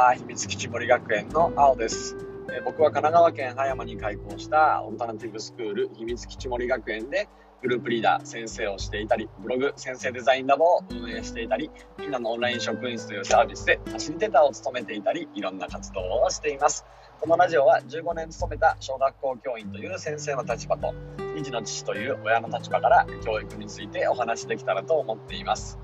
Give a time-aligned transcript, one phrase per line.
[0.00, 2.16] は秘密基地森学園の青です、
[2.64, 7.28] 僕は神奈川県葉山に開校したオルタナティブスクール秘密基地森学園で
[7.60, 16.86] グループリーダー先生をしていたりブログ先生デザインラボを運営していたりみんなのオンライン職員室というサービスでファシリテーターを務めていたりいろんな活動をしています。
[17.20, 25.78] このラジオは15年勤めた小学校教員という先生の立場と2児の父という親の立場から教育についてお話しできたらと思っています。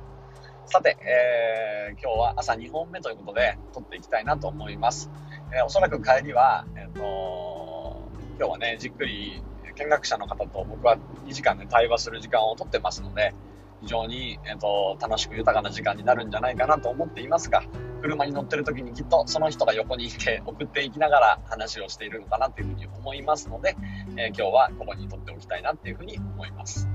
[0.66, 5.10] さて、えー、今日は朝2本目ということで撮っていきたいなと思います。
[5.54, 8.02] えー、おそらく帰りは、え、ー、と
[8.36, 9.42] 今日はね、じっくり
[9.76, 13.32] 見学者の方と僕は2時間で、対話する時間をとってますので、
[13.80, 17.62] 非常に、えーと、楽しく豊かな時間になるんじゃないかなと思っていますが、
[18.02, 23.76] 車に乗ってる時にきっとその人が横にいて送っていきながら話をしているのかなというふうに思いますので、
[24.16, 26.88] え今日はここに撮っておきたいなっていうふうに思います。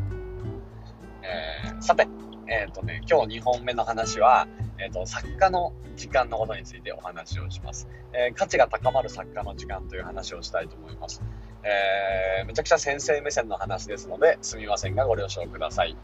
[1.24, 2.08] えさて、
[2.52, 4.46] えっ、ー、とね、今日2本目の話は、
[4.78, 7.88] えっ、ー、と、作家の時間のことについてお話をします。
[8.12, 11.22] えー、価値が高まる作家の時間という話をしたいと思います。
[11.64, 15.96] えめちゃくちゃ先生目線の話ですので、すみませんがご了承ください。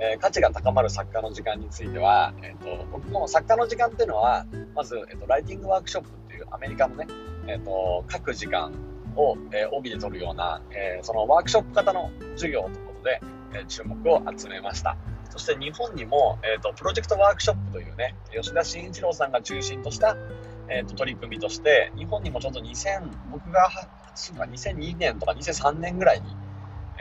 [0.00, 7.06] え価値が高まる作家の時間については、えっ、と、僕も作家の時間っていうのは、まず、えっ、と、ライティングワークショップっていうアメリカのね、
[7.46, 8.72] えっ、と、書く時間
[9.14, 13.20] を、え帯で取るような、えそのワークショップ型の授業ということで、
[13.60, 14.96] え注目を集めました。
[15.34, 20.16] そして日本にも、えーと、プロジェクトワークショップというね、吉田慎一郎さんが中心とした、
[20.68, 23.68] えーと、取り組みとして、日本にもちょっと2000、僕が
[24.14, 26.36] 2002年とか2003年ぐらいに、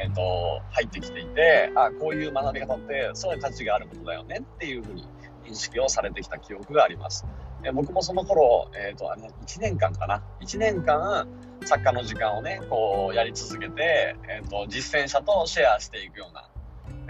[0.03, 5.07] えーと、入ってきていて、あこういう学び方ってそういう価値があることだよねっていうふうに
[5.45, 7.27] 認識をされてきた記憶があります。
[7.63, 11.27] えー、僕もその頃、えーと、あの1年間かな、1年間、
[11.65, 16.49] 作家の時間をね、こうやり続けて、えーと実践者とシェアしていくような、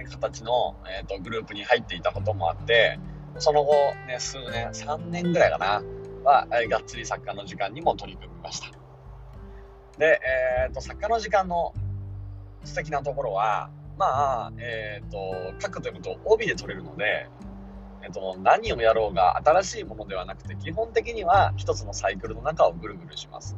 [0.03, 2.99] 形の、えーと、グループに入っていたこともあって
[3.39, 3.73] その後、
[4.07, 5.83] ね、数年3年ぐらいかな
[6.23, 8.67] は、えー、がっつり作家の時間にも取り組みました。
[9.97, 10.19] で、
[10.67, 11.73] えーと、作家の時間の
[12.63, 15.17] 素敵なところはまあ、えーと、
[15.61, 17.29] 書くということを帯で取れるので、
[18.03, 23.55] えーと何をやろうが新しいものではなくて基本的には一つのサイクルの中をぐるぐるします。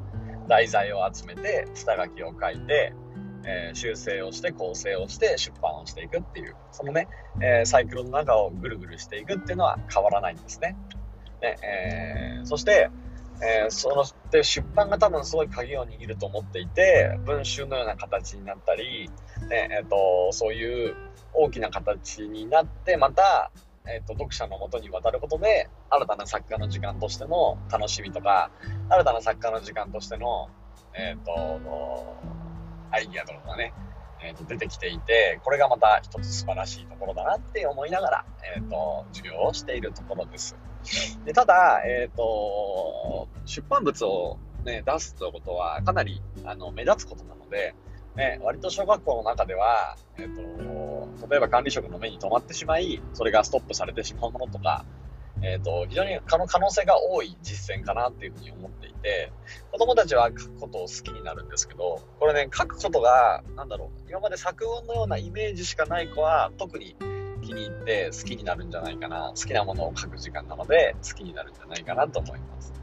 [0.47, 2.93] 題材を集めて下書きを書いて
[3.45, 7.07] えー、修正をして構成をして出版をしていくっていうそのね、
[7.39, 10.75] えー、サイクルの中をぐるぐるしていくっていうのは変わらないんですね。
[11.41, 12.89] ねえー、そして、
[13.41, 19.09] えそので出版が多分すごい鍵を握ると思っていて文集のような形になったり、
[19.49, 20.95] ねえーと、そういう
[21.33, 23.51] 大きな形になってまた
[23.87, 28.49] えーと、読者のもとに渡ることで新たな作家の時間としての楽しみとか
[28.89, 30.49] 新たな作家の時間としての、
[30.95, 32.54] えーと
[32.91, 33.73] アイディアとかがね、
[34.23, 38.25] えー、と出てきていて、これがまた一つ素晴らしいところだなって思いながら、
[38.55, 40.57] えっ、ー、と、授業をしているところです。
[41.25, 47.75] でただ、えっ、ー、と、出版物をね、出すということはかなりあの目立つことなので、
[48.15, 54.85] ね、割と小学校の中では、えっ、と、例えば管理職の目に留まってしまい、それがストップされてしまうものとか、
[55.47, 59.31] えー、と、非常に可能性が多い実践かなっていうふうに思っていて、
[59.71, 66.95] 子供たちは書くことを好きになるんですけど、これね、書くことが、何だろう、今まで作文のようなイメージしかない子は、特に
[67.43, 72.73] 気に入って好きになるんじゃないかな、好きなものを書く時間なので、好きになるんじゃないかなと思います。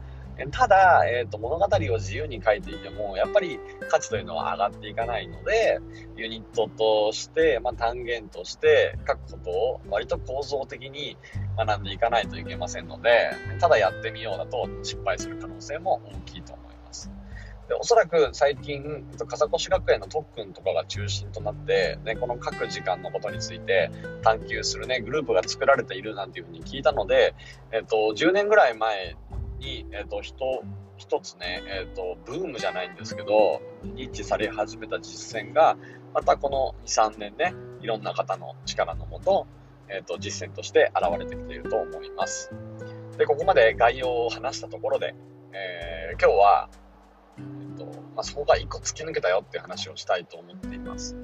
[0.51, 5.79] ただ、えーと、物語を自由に書いていてもやっぱり価値というのは上がっていかないので
[6.15, 11.17] ユニットとして、まあ、単元として書くことを割と構造的に
[11.57, 17.11] 学んでいかないといけませんのでただやってみようだと失敗する可能性も大きいと思います。
[17.67, 23.89] でおそらく最近笠越学園の特訓とかが中心となって、ね、この書く時間のことについて
[24.21, 27.35] 探求する、ね、グループが作られているなんていうふうに聞いたので、
[27.71, 29.15] えっと、10年ぐらい前
[29.63, 30.63] に、え、ー、と、人、
[30.97, 35.77] 一つね、え、ー、と、ブームじゃないんですけど、認知され始めた実践が、
[36.13, 39.47] またこの2、3年ね、いろんな方の力のもと、
[39.89, 42.51] えっ、と、実践として現れてきていると思います。
[43.17, 45.15] で、ここまで概要を話したところで、
[45.53, 46.69] え今日は、
[47.37, 47.85] えっと
[48.15, 51.15] まあ、そこが1個突き抜けたよっていう話をしたいと思っています。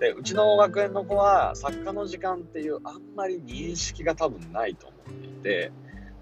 [0.00, 5.72] でうちの学園の子は作家の時間っていうあんまり認識が多分ないと思っていて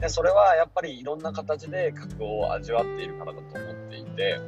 [0.01, 4.41] でそれはやっぱりいろんな形で核を味わっているからだと思っていて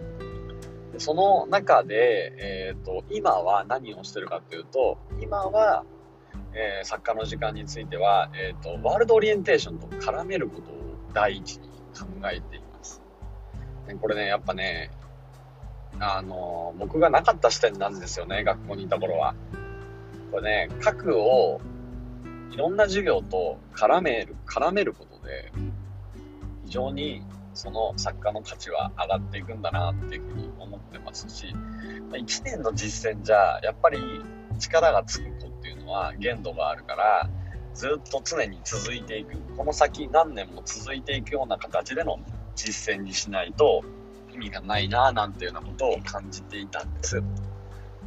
[0.93, 5.84] でその中で、えーと、今は何をしてるかというと今は、
[6.54, 10.75] えー、作家の時間については、えーと、ワールドオリエンテーションと絡めることを
[11.12, 13.02] 第一に考えています。
[13.87, 14.90] でこれねやっぱね
[16.00, 19.34] あの僕がなかった視点なんですよね学校にいた頃は。
[20.31, 21.60] これね核を
[22.50, 25.52] いろんな授業と絡める絡めることで
[26.64, 27.22] 非常に
[27.54, 31.54] その作家の価値は上がっていくんだなっていうふうに思ってますし、
[32.10, 33.98] 1年の実践じゃ、やっぱり
[34.58, 37.30] 力がつく子っていうのは限度があるから、
[37.74, 39.36] ずっと常に続いていく。
[39.56, 42.19] この先何年も続いていくような形での
[42.54, 43.82] 実践にしないと
[44.32, 47.22] 意味がないなぁなんていうようなことを感じていたんです。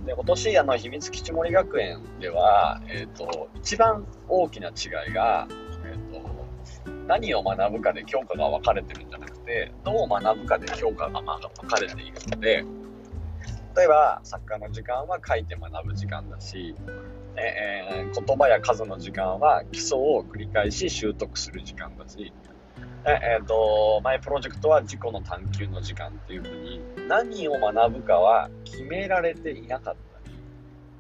[0.06, 5.48] で、今年、あの、秘密基地森学園では、え、ー、と、一番大きな違いが、
[7.08, 12.66] 何を学ぶかで教科が分かれてるんじゃなくて、どう学ぶかで教科が分かれているので、
[13.76, 16.76] 例えば、サッカーの時間は書いて学ぶ時間だし、
[17.36, 22.32] えー、言葉や数の時間は基礎を繰り返し習得する時間だし、
[23.06, 29.96] えーと、前プロジェクトは自己の探求の時間っていうふうに何を学ぶかは決められていなかっ、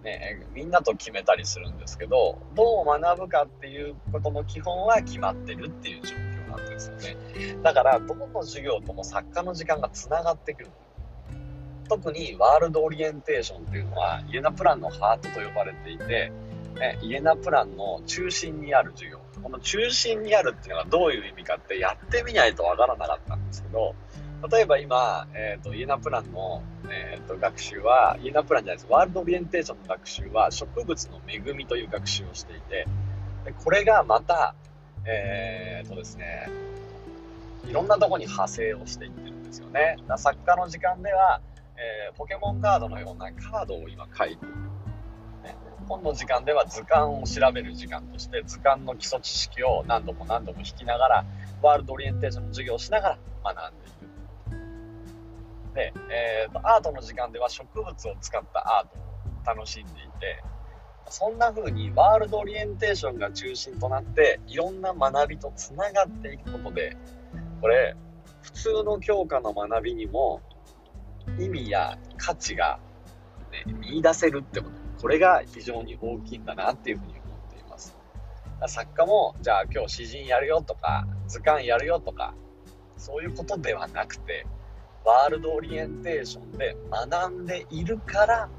[0.06, 7.18] ね、みんなと決めたりするんですけどどう学ぶかっていうことの基本は決まってるっていう状況なんですよね。
[7.63, 10.69] だからどの授業とも作家の時間がつながってくる。
[11.90, 16.31] 特にワールドオリエンテーションっていうのはイエナプランのハートと呼ばれていて、
[16.80, 19.19] ね、イエナプランの中心にある授業。
[19.42, 23.96] この中心にあるっていうのはどういう意味かってやってみないとわからなかったんですけど、
[24.51, 28.88] 例えば今、え、ー、と、イエナプランの、え、ー、と、学習は、イエナプランじゃないです。
[28.89, 32.86] ワールドオリエンテーションの学習は植物の恵みという学習をしていて、
[33.45, 34.56] でこれがまた、
[35.06, 36.50] え、ー、とですね、
[37.68, 39.97] いろんなとこに派生をしていってるんですよね。
[40.07, 41.41] だ作家の時間では、
[41.77, 44.56] えポケモンカードのようなカードを今書いている
[45.88, 51.25] 本の時間では図鑑を調べる時間として図鑑の基礎知識を何度も何度も引きながら
[51.62, 54.05] ワールドオリエンテーションの授業をしながら学んでいく。
[55.75, 58.98] で、えーと、アートの時間では植物を使ったアート
[59.51, 60.44] を楽しんでいて
[61.10, 66.98] そんな風にワールドオリエンテーションが中心となっていろんな学びとつながっていくことで
[67.62, 67.95] これ
[68.42, 70.42] 普通の教科の学びにも
[71.38, 72.80] 意味や価値が、
[73.51, 77.95] ね、見出せるってことこれが非常に大きいんだなっていうふうに思っています。
[78.68, 82.33] 作家も、じゃあ今日詩人やるよとか、図鑑やるよとか、
[82.98, 84.48] そういうことではなくて、
[85.06, 88.50] ワールドオリエンテーションで学んでいるから、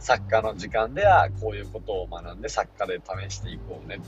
[0.00, 4.06] 作家の時間ではこういうことを学んで作家で試していこうねって。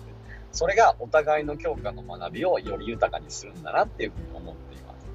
[0.51, 5.07] それがお互いの教科の学びをより豊かにするんだなっていうふうに思っています。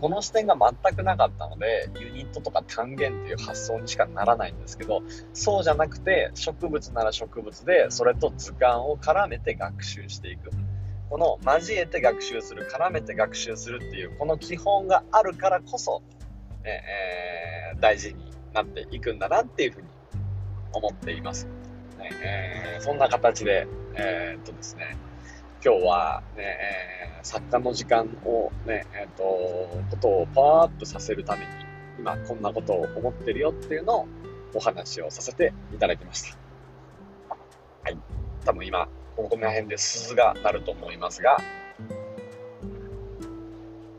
[0.00, 5.02] この視点が全くなかったので、ユニットとか単元っていう発想にしかならないんですけど、
[5.32, 10.50] そうじゃなくて、植物なら植物で、それと図鑑を絡めて学習していく。
[11.12, 16.02] この交えて学習する、絡めて学習するっていう、この基本があるからこそ、
[16.64, 19.88] えー、大事になっていくんだなっていうふうに
[20.72, 21.46] 思っています。
[21.98, 24.96] ねえー、そんな形で、えー、っとですね、
[25.62, 26.44] 今日はね、
[27.18, 29.22] えー、作家の時間をね、えっ、ー、と、
[29.90, 31.46] ことをパワーアップさせるために、
[31.98, 34.08] 今こんなことを思ってるよっていうのを
[34.54, 36.38] お話をさせていただきました。
[37.28, 37.98] はい。
[38.46, 41.36] 多分今、ここの辺で鈴が鳴ると思いますが、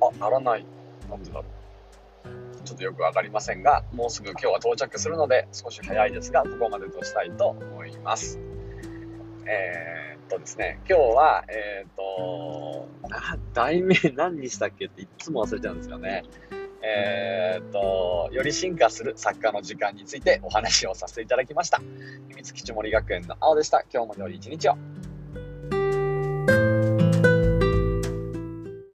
[0.01, 0.65] あ、鳴らない。
[1.09, 2.65] なんでだろう。
[2.65, 8.39] ちょっとよくわかりませんが、もうすぐ今日は到着するので、少し早いですが、ここまでとしたいと思います。
[9.45, 10.03] えー
[10.33, 12.87] とですね、今日は、えっ、ー、と、
[13.53, 16.23] 題名何にしたっけっていつも忘れちゃうんですよね。
[16.83, 21.81] えっ、と、より進化する作家の時間についてお話をさせていただきました。
[22.29, 23.85] 秘密基地森学園の青でした。
[23.93, 24.75] 今日もより一日を。